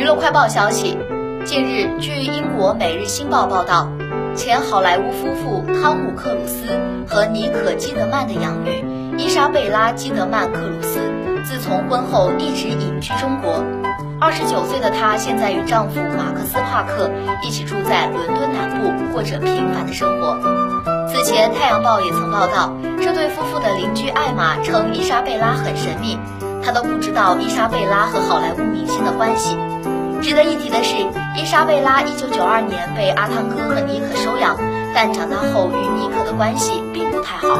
[0.00, 0.96] 娱乐快报消息，
[1.44, 3.86] 近日，据英国《每日星报》报道，
[4.34, 6.64] 前好莱坞夫妇汤姆·克鲁斯
[7.06, 8.82] 和妮可·基德曼的养女
[9.18, 11.00] 伊莎贝拉·基德曼·克鲁斯，
[11.44, 13.62] 自从婚后一直隐居中国。
[14.18, 17.10] 二十九岁的她现在与丈夫马克思·帕克
[17.42, 20.38] 一起住在伦敦南部，过着平凡的生活。
[21.08, 22.72] 此前，《太阳报》也曾报道，
[23.02, 26.18] 这对夫妇的邻居艾玛称伊莎贝拉很神秘，
[26.64, 29.58] 她都不知道伊莎贝拉和好莱坞明星的关系。
[30.20, 30.94] 值得一提的是，
[31.36, 34.56] 伊莎贝拉一九九二年被阿汤哥和尼克收养，
[34.94, 37.58] 但长大后与尼克的关系并不太好。